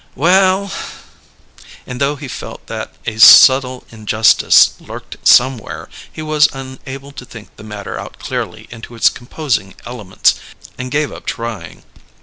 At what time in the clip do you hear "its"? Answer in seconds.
8.95-9.09